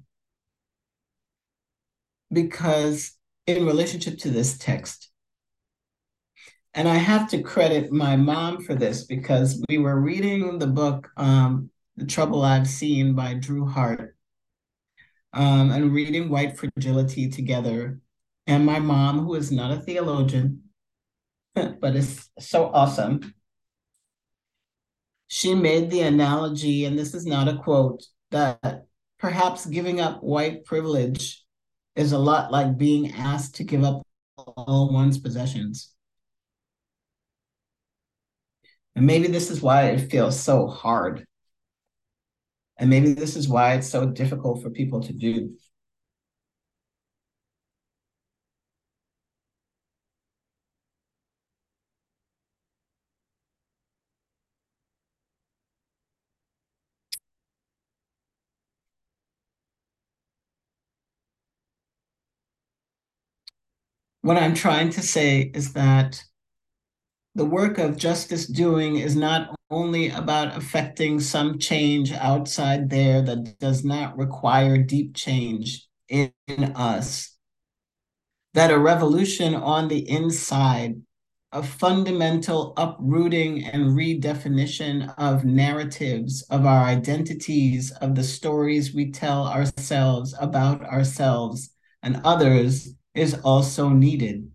Because 2.32 3.18
in 3.48 3.66
relationship 3.66 4.18
to 4.20 4.30
this 4.30 4.58
text, 4.58 5.10
and 6.74 6.88
I 6.88 6.96
have 6.96 7.30
to 7.30 7.42
credit 7.42 7.92
my 7.92 8.16
mom 8.16 8.62
for 8.64 8.76
this 8.76 9.04
because 9.04 9.62
we 9.68 9.78
were 9.78 10.00
reading 10.00 10.58
the 10.58 10.68
book 10.68 11.10
um, 11.18 11.70
The 11.98 12.06
Trouble 12.06 12.44
I've 12.44 12.68
Seen 12.68 13.14
by 13.14 13.34
Drew 13.34 13.66
Hart 13.66 14.16
um, 15.34 15.72
and 15.72 15.94
reading 15.94 16.30
White 16.30 16.58
Fragility 16.58 17.30
together 17.30 18.00
and 18.48 18.66
my 18.66 18.80
mom, 18.80 19.20
who 19.20 19.36
is 19.36 19.52
not 19.52 19.72
a 19.72 19.82
theologian, 19.82 20.64
but 21.56 21.96
is 21.96 22.30
so 22.40 22.66
awesome. 22.74 23.34
She 25.28 25.56
made 25.56 25.90
the 25.90 26.02
analogy, 26.02 26.86
and 26.86 26.98
this 26.98 27.14
is 27.14 27.26
not 27.26 27.48
a 27.48 27.58
quote, 27.58 28.04
that 28.32 28.86
perhaps 29.20 29.66
giving 29.66 30.02
up 30.02 30.22
white 30.22 30.66
privilege 30.66 31.46
is 31.96 32.12
a 32.12 32.18
lot 32.18 32.52
like 32.52 32.78
being 32.78 33.14
asked 33.14 33.56
to 33.56 33.64
give 33.64 33.84
up 33.84 34.06
all 34.38 34.92
one's 34.92 35.18
possessions. 35.18 35.94
And 38.96 39.06
maybe 39.06 39.28
this 39.28 39.50
is 39.50 39.62
why 39.62 39.84
it 39.84 40.12
feels 40.12 40.38
so 40.38 40.68
hard. 40.68 41.26
And 42.82 42.90
maybe 42.90 43.14
this 43.14 43.38
is 43.38 43.48
why 43.48 43.76
it's 43.76 43.88
so 43.90 44.08
difficult 44.08 44.62
for 44.62 44.70
people 44.70 45.02
to 45.04 45.14
do. 45.14 45.56
What 64.22 64.38
I'm 64.38 64.54
trying 64.56 64.90
to 64.92 65.02
say 65.02 65.52
is 65.54 65.74
that 65.74 66.24
the 67.36 67.46
work 67.46 67.78
of 67.78 67.98
justice 67.98 68.46
doing 68.46 68.98
is 68.98 69.16
not 69.16 69.56
only 69.70 70.10
about 70.10 70.58
affecting 70.58 71.20
some 71.20 71.58
change 71.58 72.12
outside 72.12 72.90
there 72.90 73.22
that 73.22 73.58
does 73.60 73.86
not 73.86 74.18
require 74.18 74.78
deep 74.78 75.16
change 75.16 75.88
in, 76.10 76.32
in 76.48 76.64
us. 76.76 77.38
That 78.54 78.72
a 78.72 78.78
revolution 78.78 79.56
on 79.56 79.88
the 79.88 80.10
inside, 80.10 81.02
a 81.54 81.64
fundamental 81.64 82.74
uprooting 82.76 83.64
and 83.64 83.98
redefinition 83.98 85.14
of 85.18 85.46
narratives, 85.46 86.42
of 86.50 86.66
our 86.66 86.84
identities, 86.84 87.92
of 87.92 88.14
the 88.14 88.24
stories 88.24 88.94
we 88.94 89.12
tell 89.12 89.48
ourselves 89.48 90.36
about 90.38 90.84
ourselves 90.84 91.70
and 92.04 92.20
others 92.26 92.94
is 93.16 93.36
also 93.44 93.88
needed 93.88 94.52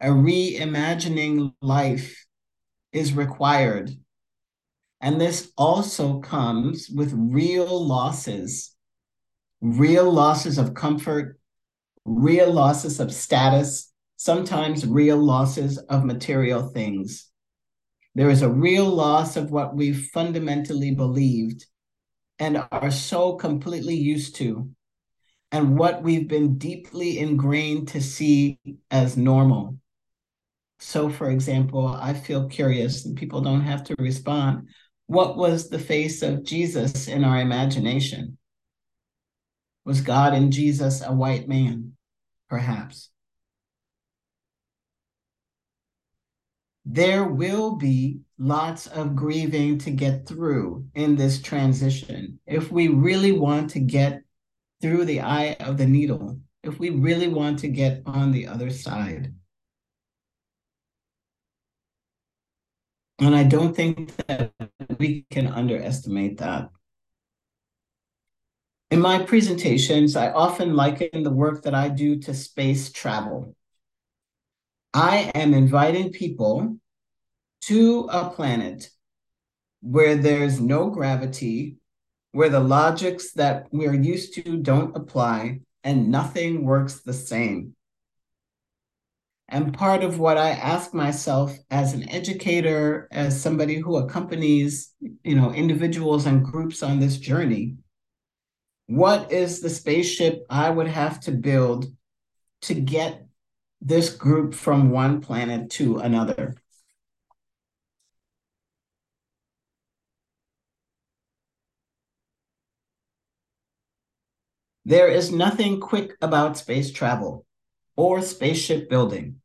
a 0.00 0.08
reimagining 0.08 1.52
life 1.60 2.26
is 2.92 3.12
required. 3.12 3.90
And 5.00 5.20
this 5.20 5.52
also 5.56 6.20
comes 6.20 6.88
with 6.88 7.12
real 7.14 7.86
losses, 7.86 8.74
real 9.60 10.10
losses 10.10 10.58
of 10.58 10.74
comfort, 10.74 11.38
real 12.04 12.52
losses 12.52 13.00
of 13.00 13.12
status, 13.12 13.92
sometimes 14.16 14.86
real 14.86 15.18
losses 15.18 15.78
of 15.78 16.04
material 16.04 16.68
things. 16.68 17.30
There 18.14 18.30
is 18.30 18.42
a 18.42 18.48
real 18.48 18.88
loss 18.88 19.36
of 19.36 19.50
what 19.50 19.76
we 19.76 19.92
fundamentally 19.92 20.92
believed 20.92 21.66
and 22.38 22.64
are 22.70 22.90
so 22.90 23.34
completely 23.34 23.94
used 23.94 24.36
to, 24.36 24.70
and 25.52 25.78
what 25.78 26.02
we've 26.02 26.28
been 26.28 26.58
deeply 26.58 27.18
ingrained 27.18 27.88
to 27.88 28.00
see 28.00 28.58
as 28.90 29.16
normal. 29.16 29.78
So, 30.78 31.08
for 31.08 31.30
example, 31.30 31.86
I 31.88 32.12
feel 32.12 32.48
curious, 32.48 33.04
and 33.04 33.16
people 33.16 33.40
don't 33.40 33.62
have 33.62 33.84
to 33.84 33.96
respond. 33.98 34.68
What 35.06 35.36
was 35.36 35.68
the 35.68 35.78
face 35.78 36.22
of 36.22 36.44
Jesus 36.44 37.08
in 37.08 37.24
our 37.24 37.40
imagination? 37.40 38.38
Was 39.84 40.00
God 40.00 40.34
in 40.34 40.50
Jesus 40.50 41.02
a 41.02 41.12
white 41.12 41.48
man? 41.48 41.92
Perhaps. 42.48 43.10
There 46.84 47.24
will 47.24 47.76
be 47.76 48.20
lots 48.38 48.86
of 48.86 49.16
grieving 49.16 49.78
to 49.78 49.90
get 49.90 50.26
through 50.26 50.86
in 50.94 51.16
this 51.16 51.40
transition. 51.40 52.38
If 52.46 52.70
we 52.70 52.88
really 52.88 53.32
want 53.32 53.70
to 53.70 53.80
get 53.80 54.22
through 54.80 55.06
the 55.06 55.20
eye 55.20 55.56
of 55.60 55.78
the 55.78 55.86
needle, 55.86 56.38
if 56.62 56.78
we 56.78 56.90
really 56.90 57.28
want 57.28 57.60
to 57.60 57.68
get 57.68 58.02
on 58.06 58.30
the 58.30 58.46
other 58.46 58.70
side. 58.70 59.34
And 63.18 63.34
I 63.34 63.44
don't 63.44 63.74
think 63.74 64.14
that 64.26 64.52
we 64.98 65.24
can 65.30 65.46
underestimate 65.46 66.38
that. 66.38 66.70
In 68.90 69.00
my 69.00 69.22
presentations, 69.22 70.16
I 70.16 70.30
often 70.30 70.74
liken 70.74 71.22
the 71.22 71.30
work 71.30 71.62
that 71.62 71.74
I 71.74 71.88
do 71.88 72.18
to 72.20 72.34
space 72.34 72.92
travel. 72.92 73.54
I 74.92 75.30
am 75.34 75.54
inviting 75.54 76.12
people 76.12 76.78
to 77.62 78.08
a 78.12 78.30
planet 78.30 78.90
where 79.80 80.16
there's 80.16 80.60
no 80.60 80.90
gravity, 80.90 81.76
where 82.32 82.48
the 82.48 82.60
logics 82.60 83.32
that 83.32 83.66
we're 83.72 83.94
used 83.94 84.34
to 84.34 84.56
don't 84.56 84.96
apply, 84.96 85.60
and 85.84 86.10
nothing 86.10 86.64
works 86.64 87.00
the 87.00 87.12
same. 87.12 87.75
And 89.48 89.72
part 89.72 90.02
of 90.02 90.18
what 90.18 90.38
I 90.38 90.50
ask 90.50 90.92
myself 90.92 91.56
as 91.70 91.92
an 91.92 92.08
educator, 92.08 93.06
as 93.12 93.40
somebody 93.40 93.76
who 93.76 93.96
accompanies, 93.96 94.92
you 95.22 95.36
know, 95.36 95.52
individuals 95.52 96.26
and 96.26 96.44
groups 96.44 96.82
on 96.82 96.98
this 96.98 97.16
journey, 97.16 97.76
what 98.86 99.30
is 99.30 99.60
the 99.60 99.70
spaceship 99.70 100.44
I 100.50 100.70
would 100.70 100.88
have 100.88 101.20
to 101.20 101.32
build 101.32 101.86
to 102.62 102.74
get 102.74 103.24
this 103.80 104.10
group 104.10 104.52
from 104.54 104.90
one 104.90 105.20
planet 105.20 105.70
to 105.72 105.98
another? 105.98 106.56
There 114.84 115.08
is 115.08 115.30
nothing 115.30 115.80
quick 115.80 116.16
about 116.20 116.58
space 116.58 116.92
travel 116.92 117.45
or 117.96 118.22
spaceship 118.22 118.88
building. 118.88 119.36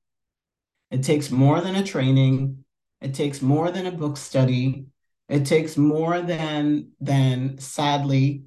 It 0.92 1.04
takes 1.04 1.32
more 1.32 1.62
than 1.62 1.76
a 1.76 1.84
training. 1.84 2.64
It 3.00 3.14
takes 3.14 3.42
more 3.42 3.72
than 3.72 3.88
a 3.88 3.92
book 3.92 4.18
study. 4.18 4.86
It 5.30 5.46
takes 5.46 5.78
more 5.78 6.22
than 6.22 6.92
than 7.00 7.58
sadly 7.58 8.44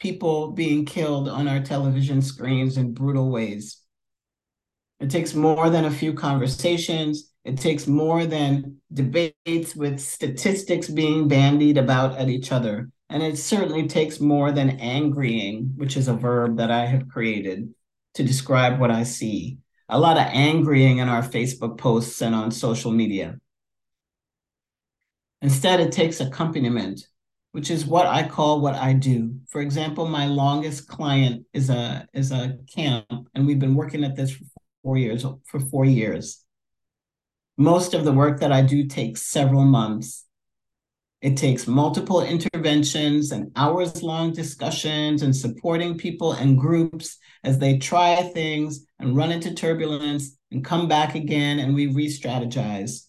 people 0.00 0.52
being 0.52 0.84
killed 0.84 1.28
on 1.28 1.48
our 1.48 1.60
television 1.60 2.20
screens 2.22 2.76
in 2.76 2.94
brutal 2.94 3.30
ways. 3.30 3.80
It 5.00 5.10
takes 5.10 5.34
more 5.34 5.70
than 5.70 5.84
a 5.84 5.90
few 5.90 6.12
conversations. 6.12 7.32
It 7.44 7.58
takes 7.58 7.86
more 7.86 8.26
than 8.26 8.80
debates 8.92 9.76
with 9.76 10.00
statistics 10.00 10.88
being 10.88 11.28
bandied 11.28 11.78
about 11.78 12.18
at 12.18 12.28
each 12.28 12.50
other. 12.50 12.90
And 13.08 13.22
it 13.22 13.38
certainly 13.38 13.86
takes 13.86 14.20
more 14.20 14.52
than 14.52 14.78
angrying, 14.80 15.72
which 15.76 15.96
is 15.96 16.08
a 16.08 16.14
verb 16.14 16.58
that 16.58 16.70
I 16.70 16.84
have 16.86 17.08
created 17.08 17.72
to 18.14 18.22
describe 18.22 18.80
what 18.80 18.90
I 18.90 19.02
see. 19.04 19.58
A 19.88 19.98
lot 19.98 20.18
of 20.18 20.26
angrying 20.26 20.98
in 20.98 21.08
our 21.08 21.22
Facebook 21.22 21.78
posts 21.78 22.20
and 22.20 22.34
on 22.34 22.50
social 22.50 22.90
media. 22.90 23.38
Instead, 25.40 25.80
it 25.80 25.92
takes 25.92 26.20
accompaniment, 26.20 27.06
which 27.52 27.70
is 27.70 27.86
what 27.86 28.06
I 28.06 28.26
call 28.26 28.60
what 28.60 28.74
I 28.74 28.92
do. 28.92 29.36
For 29.48 29.60
example, 29.60 30.06
my 30.06 30.26
longest 30.26 30.88
client 30.88 31.46
is 31.52 31.70
a 31.70 32.06
is 32.12 32.32
a 32.32 32.58
camp, 32.74 33.06
and 33.34 33.46
we've 33.46 33.58
been 33.58 33.76
working 33.76 34.04
at 34.04 34.16
this 34.16 34.32
for 34.32 34.44
four 34.82 34.96
years. 34.98 35.24
For 35.46 35.60
four 35.60 35.84
years, 35.84 36.44
most 37.56 37.94
of 37.94 38.04
the 38.04 38.12
work 38.12 38.40
that 38.40 38.52
I 38.52 38.62
do 38.62 38.86
takes 38.86 39.22
several 39.22 39.64
months, 39.64 40.24
it 41.20 41.36
takes 41.36 41.66
multiple 41.66 42.22
interventions 42.22 43.32
and 43.32 43.50
hours 43.56 44.02
long 44.02 44.32
discussions 44.32 45.22
and 45.22 45.34
supporting 45.34 45.98
people 45.98 46.32
and 46.32 46.56
groups 46.56 47.18
as 47.42 47.58
they 47.58 47.76
try 47.76 48.22
things 48.22 48.86
and 49.00 49.16
run 49.16 49.32
into 49.32 49.52
turbulence 49.52 50.36
and 50.52 50.64
come 50.64 50.86
back 50.86 51.16
again 51.16 51.58
and 51.58 51.74
we 51.74 51.88
re 51.88 52.06
strategize. 52.06 53.06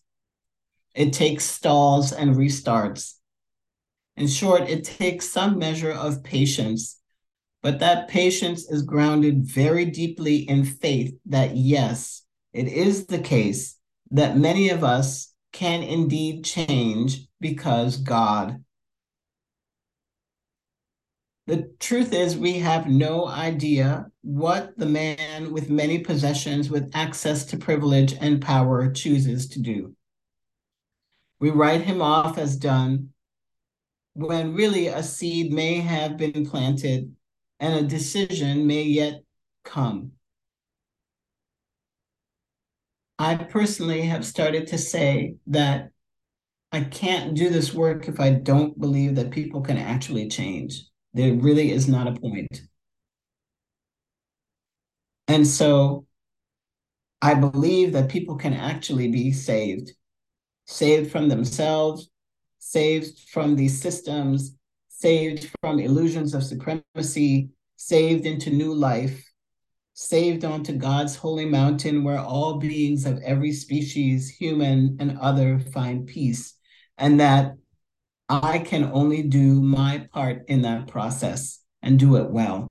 It 0.95 1.13
takes 1.13 1.45
stalls 1.45 2.12
and 2.12 2.36
restarts. 2.36 3.13
In 4.17 4.28
short, 4.28 4.63
it 4.63 4.84
takes 4.84 5.30
some 5.30 5.60
measure 5.60 5.91
of 5.91 6.24
patience, 6.24 7.00
but 7.62 7.80
that 7.80 8.08
patience 8.08 8.69
is 8.69 8.82
grounded 8.82 9.45
very 9.45 9.86
deeply 9.86 10.38
in 10.38 10.65
faith 10.65 11.15
that 11.28 11.56
yes, 11.56 12.24
it 12.54 12.67
is 12.67 13.06
the 13.06 13.19
case 13.19 13.78
that 14.12 14.36
many 14.36 14.69
of 14.69 14.84
us 14.84 15.32
can 15.51 15.83
indeed 15.83 16.45
change 16.45 17.27
because 17.39 17.97
God. 17.97 18.63
The 21.47 21.71
truth 21.79 22.13
is, 22.13 22.38
we 22.38 22.59
have 22.59 22.88
no 22.88 23.27
idea 23.27 24.12
what 24.21 24.77
the 24.77 24.85
man 24.85 25.51
with 25.51 25.69
many 25.69 25.97
possessions, 25.99 26.69
with 26.69 26.91
access 26.93 27.45
to 27.45 27.57
privilege 27.57 28.13
and 28.21 28.39
power, 28.39 28.91
chooses 28.91 29.47
to 29.49 29.59
do. 29.59 29.95
We 31.39 31.49
write 31.49 31.81
him 31.81 32.01
off 32.01 32.38
as 32.38 32.55
done 32.55 33.09
when 34.13 34.53
really 34.53 34.88
a 34.88 35.01
seed 35.01 35.51
may 35.51 35.79
have 35.79 36.17
been 36.17 36.45
planted 36.45 37.15
and 37.59 37.73
a 37.73 37.88
decision 37.88 38.67
may 38.67 38.83
yet 38.83 39.23
come. 39.63 40.12
I 43.19 43.36
personally 43.36 44.03
have 44.03 44.25
started 44.25 44.67
to 44.67 44.77
say 44.77 45.36
that 45.47 45.91
I 46.71 46.82
can't 46.82 47.36
do 47.36 47.49
this 47.49 47.73
work 47.73 48.08
if 48.08 48.19
I 48.19 48.32
don't 48.32 48.79
believe 48.79 49.15
that 49.15 49.32
people 49.32 49.62
can 49.62 49.77
actually 49.77 50.29
change. 50.29 50.86
There 51.13 51.34
really 51.34 51.71
is 51.71 51.88
not 51.88 52.08
a 52.08 52.19
point. 52.19 52.62
And 55.27 55.45
so 55.45 56.08
I 57.21 57.34
believe 57.36 57.93
that 57.93 58.10
people 58.10 58.38
can 58.38 58.53
actually 58.53 59.10
be 59.10 59.32
saved. 59.32 59.91
saved 60.67 61.12
from 61.12 61.29
themselves, 61.29 62.10
saved 62.60 63.19
from 63.32 63.55
these 63.55 63.82
systems, 63.82 64.55
saved 64.89 65.49
from 65.62 65.79
illusions 65.79 66.34
of 66.34 66.43
supremacy, 66.43 67.49
saved 67.77 68.25
into 68.25 68.51
new 68.51 68.73
life, 68.73 69.28
saved 69.99 70.45
onto 70.45 70.71
God's 70.71 71.17
holy 71.17 71.43
mountain 71.43 72.05
where 72.05 72.19
all 72.19 72.57
beings 72.57 73.05
of 73.05 73.21
every 73.21 73.51
species, 73.51 74.29
human 74.29 74.95
and 74.97 75.19
other, 75.19 75.59
find 75.59 76.07
peace. 76.07 76.53
And 76.97 77.19
that 77.19 77.57
I 78.29 78.59
can 78.59 78.85
only 78.93 79.23
do 79.23 79.62
my 79.62 80.07
part 80.13 80.45
in 80.47 80.62
that 80.62 80.88
process 80.88 81.59
and 81.81 81.99
do 81.99 82.15
it 82.15 82.29
well. 82.31 82.69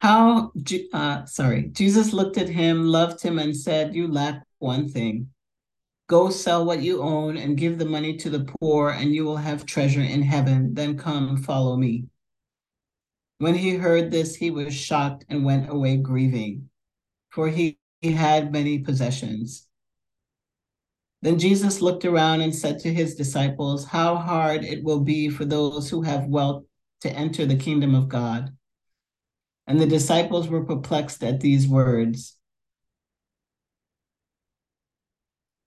How, 0.00 0.52
uh, 0.94 1.26
sorry, 1.26 1.68
Jesus 1.72 2.14
looked 2.14 2.38
at 2.38 2.48
him, 2.48 2.86
loved 2.86 3.22
him, 3.22 3.38
and 3.38 3.54
said, 3.54 3.94
You 3.94 4.08
lack 4.08 4.42
one 4.58 4.88
thing. 4.88 5.28
Go 6.10 6.28
sell 6.28 6.64
what 6.64 6.82
you 6.82 7.02
own 7.02 7.36
and 7.36 7.56
give 7.56 7.78
the 7.78 7.84
money 7.84 8.16
to 8.16 8.30
the 8.30 8.44
poor, 8.58 8.90
and 8.90 9.14
you 9.14 9.24
will 9.24 9.36
have 9.36 9.64
treasure 9.64 10.00
in 10.00 10.22
heaven. 10.22 10.74
Then 10.74 10.98
come, 10.98 11.36
follow 11.36 11.76
me. 11.76 12.06
When 13.38 13.54
he 13.54 13.76
heard 13.76 14.10
this, 14.10 14.34
he 14.34 14.50
was 14.50 14.74
shocked 14.74 15.24
and 15.28 15.44
went 15.44 15.70
away 15.70 15.98
grieving, 15.98 16.68
for 17.30 17.46
he, 17.46 17.78
he 18.00 18.10
had 18.10 18.50
many 18.50 18.80
possessions. 18.80 19.68
Then 21.22 21.38
Jesus 21.38 21.80
looked 21.80 22.04
around 22.04 22.40
and 22.40 22.52
said 22.52 22.80
to 22.80 22.92
his 22.92 23.14
disciples, 23.14 23.84
How 23.84 24.16
hard 24.16 24.64
it 24.64 24.82
will 24.82 25.02
be 25.02 25.28
for 25.28 25.44
those 25.44 25.88
who 25.88 26.02
have 26.02 26.26
wealth 26.26 26.64
to 27.02 27.12
enter 27.12 27.46
the 27.46 27.54
kingdom 27.54 27.94
of 27.94 28.08
God. 28.08 28.52
And 29.68 29.80
the 29.80 29.86
disciples 29.86 30.48
were 30.48 30.64
perplexed 30.64 31.22
at 31.22 31.38
these 31.38 31.68
words. 31.68 32.36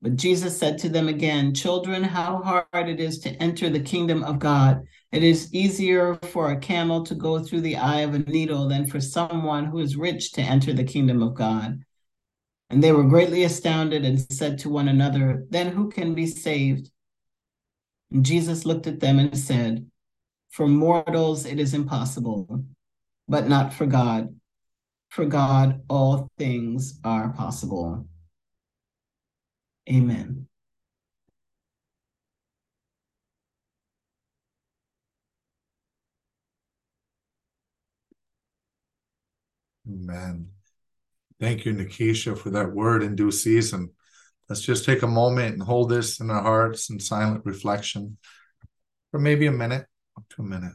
But 0.04 0.18
Jesus 0.18 0.56
said 0.58 0.78
to 0.80 0.90
them 0.90 1.08
again, 1.08 1.54
Children, 1.56 2.04
how 2.04 2.44
hard 2.44 2.90
it 2.90 3.00
is 3.00 3.18
to 3.20 3.32
enter 3.42 3.70
the 3.70 3.80
kingdom 3.80 4.24
of 4.24 4.38
God. 4.38 4.84
It 5.14 5.24
is 5.24 5.52
easier 5.54 6.20
for 6.24 6.52
a 6.52 6.60
camel 6.60 7.04
to 7.06 7.16
go 7.16 7.40
through 7.42 7.62
the 7.62 7.78
eye 7.78 8.02
of 8.02 8.14
a 8.14 8.20
needle 8.20 8.68
than 8.68 8.86
for 8.86 9.00
someone 9.00 9.66
who 9.66 9.80
is 9.80 9.96
rich 9.96 10.34
to 10.34 10.42
enter 10.42 10.74
the 10.74 10.84
kingdom 10.84 11.24
of 11.24 11.34
God. 11.34 11.84
And 12.70 12.84
they 12.84 12.92
were 12.92 13.06
greatly 13.06 13.46
astounded 13.46 14.04
and 14.04 14.20
said 14.32 14.60
to 14.60 14.70
one 14.70 14.90
another, 14.90 15.46
Then 15.50 15.70
who 15.72 15.90
can 15.90 16.14
be 16.14 16.28
saved? 16.28 16.92
And 18.12 18.26
Jesus 18.26 18.66
looked 18.66 18.86
at 18.86 19.00
them 19.00 19.18
and 19.18 19.40
said, 19.40 19.90
For 20.52 20.68
mortals 20.68 21.46
it 21.46 21.60
is 21.60 21.74
impossible 21.74 22.66
but 23.28 23.48
not 23.48 23.74
for 23.74 23.86
God. 23.86 24.36
For 25.10 25.26
God, 25.26 25.82
all 25.90 26.30
things 26.38 27.00
are 27.04 27.30
possible. 27.30 28.08
Amen. 29.90 30.48
Amen. 39.88 40.50
Thank 41.40 41.66
you, 41.66 41.74
Nekeisha, 41.74 42.38
for 42.38 42.52
that 42.52 42.74
word 42.74 43.04
in 43.04 43.16
due 43.16 43.32
season. 43.32 43.92
Let's 44.50 44.62
just 44.62 44.86
take 44.86 45.04
a 45.04 45.08
moment 45.08 45.54
and 45.56 45.64
hold 45.64 45.90
this 45.90 46.20
in 46.20 46.30
our 46.30 46.42
hearts 46.44 46.90
in 46.90 47.00
silent 47.00 47.46
reflection 47.46 48.18
for 49.12 49.20
maybe 49.20 49.48
a 49.48 49.52
minute, 49.52 49.88
up 50.18 50.26
to 50.32 50.44
a 50.44 50.46
minute. 50.46 50.74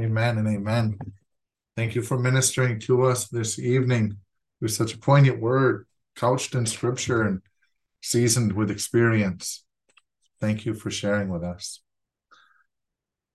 Amen 0.00 0.38
and 0.38 0.46
amen. 0.46 0.96
Thank 1.76 1.96
you 1.96 2.02
for 2.02 2.16
ministering 2.16 2.78
to 2.80 3.02
us 3.06 3.26
this 3.26 3.58
evening 3.58 4.18
with 4.60 4.70
such 4.70 4.94
a 4.94 4.98
poignant 4.98 5.40
word, 5.40 5.86
couched 6.14 6.54
in 6.54 6.66
scripture 6.66 7.22
and 7.22 7.42
seasoned 8.00 8.52
with 8.52 8.70
experience. 8.70 9.64
Thank 10.40 10.64
you 10.64 10.74
for 10.74 10.92
sharing 10.92 11.30
with 11.30 11.42
us. 11.42 11.80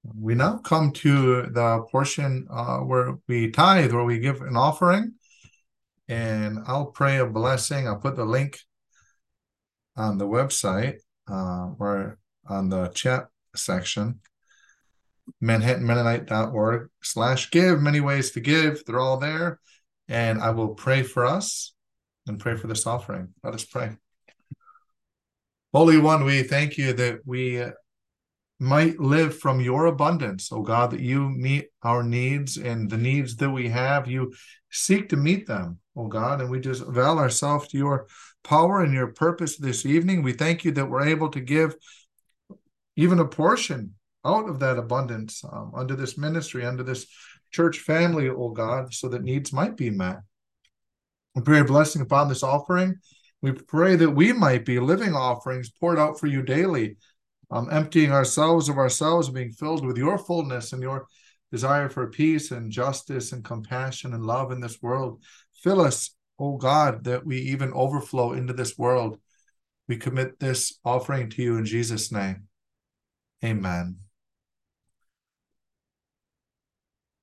We 0.03 0.35
now 0.35 0.57
come 0.57 0.93
to 0.93 1.43
the 1.47 1.85
portion 1.91 2.47
uh, 2.49 2.77
where 2.77 3.17
we 3.27 3.51
tithe, 3.51 3.91
where 3.91 4.05
we 4.05 4.19
give 4.19 4.41
an 4.41 4.55
offering. 4.55 5.15
And 6.07 6.59
I'll 6.65 6.87
pray 6.87 7.17
a 7.17 7.25
blessing. 7.25 7.89
I'll 7.89 7.99
put 7.99 8.15
the 8.15 8.25
link 8.25 8.57
on 9.97 10.17
the 10.17 10.27
website 10.27 10.99
uh, 11.29 11.71
or 11.77 12.19
on 12.47 12.69
the 12.69 12.87
chat 12.89 13.27
section 13.53 14.21
manhattanmennonite.org 15.43 16.89
slash 17.01 17.51
give. 17.51 17.81
Many 17.81 17.99
ways 17.99 18.31
to 18.31 18.39
give. 18.39 18.83
They're 18.85 18.99
all 18.99 19.17
there. 19.17 19.59
And 20.07 20.41
i 20.41 20.49
will 20.49 20.75
pray 20.75 21.03
for 21.03 21.25
us 21.25 21.73
and 22.27 22.39
pray 22.39 22.55
for 22.55 22.67
this 22.67 22.85
offering. 22.85 23.29
Let 23.43 23.53
us 23.53 23.63
pray. 23.63 23.95
Holy 25.73 25.97
one 25.97 26.23
we 26.23 26.43
thank 26.43 26.77
you 26.77 26.93
that 26.93 27.21
we 27.25 27.63
might 28.59 28.99
live 28.99 29.37
from 29.39 29.59
your 29.59 29.87
abundance 29.87 30.49
oh 30.51 30.61
god 30.61 30.91
that 30.91 31.01
you 31.01 31.27
meet 31.27 31.65
our 31.81 32.03
needs 32.03 32.57
and 32.57 32.89
the 32.89 32.97
needs 32.97 33.35
that 33.37 33.49
we 33.49 33.69
have. 33.69 34.07
You 34.07 34.33
seek 34.69 35.09
to 35.09 35.17
meet 35.17 35.47
them 35.47 35.79
oh 35.95 36.07
god 36.07 36.41
and 36.41 36.49
we 36.49 36.59
just 36.59 36.81
avail 36.81 37.17
ourselves 37.17 37.69
to 37.69 37.77
your 37.77 38.07
power 38.43 38.83
and 38.83 38.93
your 38.93 39.07
purpose 39.07 39.57
this 39.57 39.85
evening. 39.85 40.21
We 40.21 40.33
thank 40.33 40.63
you 40.63 40.71
that 40.73 40.89
we're 40.89 41.07
able 41.07 41.29
to 41.29 41.39
give 41.39 41.75
even 42.95 43.19
a 43.19 43.25
portion 43.25 43.95
out 44.25 44.49
of 44.49 44.59
that 44.59 44.77
abundance 44.77 45.43
um, 45.51 45.71
under 45.75 45.95
this 45.95 46.17
ministry, 46.17 46.65
under 46.65 46.83
this 46.83 47.07
church 47.51 47.79
family, 47.79 48.29
oh 48.29 48.49
God, 48.49 48.93
so 48.93 49.07
that 49.09 49.23
needs 49.23 49.53
might 49.53 49.77
be 49.77 49.89
met. 49.89 50.17
We 51.35 51.41
pray 51.41 51.59
a 51.59 51.65
blessing 51.65 52.01
upon 52.01 52.29
this 52.29 52.43
offering. 52.43 52.95
We 53.41 53.51
pray 53.51 53.95
that 53.97 54.11
we 54.11 54.31
might 54.31 54.65
be 54.65 54.79
living 54.79 55.13
offerings 55.13 55.69
poured 55.69 55.99
out 55.99 56.19
for 56.19 56.27
you 56.27 56.41
daily, 56.41 56.97
um, 57.51 57.69
emptying 57.71 58.11
ourselves 58.11 58.69
of 58.69 58.77
ourselves, 58.77 59.29
being 59.29 59.51
filled 59.51 59.85
with 59.85 59.97
your 59.97 60.17
fullness 60.17 60.73
and 60.73 60.81
your 60.81 61.07
desire 61.51 61.89
for 61.89 62.07
peace 62.07 62.51
and 62.51 62.71
justice 62.71 63.31
and 63.31 63.43
compassion 63.43 64.13
and 64.13 64.25
love 64.25 64.51
in 64.51 64.59
this 64.59 64.81
world. 64.81 65.21
Fill 65.61 65.81
us, 65.81 66.15
oh 66.39 66.57
God, 66.57 67.03
that 67.03 67.25
we 67.25 67.37
even 67.37 67.73
overflow 67.73 68.33
into 68.33 68.53
this 68.53 68.77
world. 68.77 69.19
We 69.87 69.97
commit 69.97 70.39
this 70.39 70.79
offering 70.85 71.29
to 71.31 71.43
you 71.43 71.57
in 71.57 71.65
Jesus' 71.65 72.11
name. 72.11 72.47
Amen. 73.43 73.97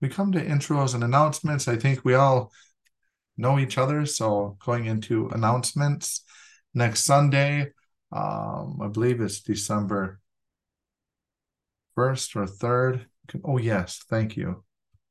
We 0.00 0.08
come 0.08 0.32
to 0.32 0.44
intros 0.44 0.94
and 0.94 1.04
announcements. 1.04 1.68
I 1.68 1.76
think 1.76 2.04
we 2.04 2.14
all 2.14 2.52
know 3.36 3.58
each 3.58 3.78
other. 3.78 4.06
So 4.06 4.56
going 4.64 4.86
into 4.86 5.28
announcements 5.28 6.24
next 6.74 7.04
Sunday, 7.04 7.72
um, 8.12 8.78
I 8.82 8.88
believe 8.88 9.20
it's 9.20 9.40
December 9.40 10.20
1st 11.96 12.36
or 12.36 12.46
3rd. 12.46 13.06
Oh, 13.44 13.58
yes. 13.58 14.02
Thank 14.08 14.36
you. 14.36 14.64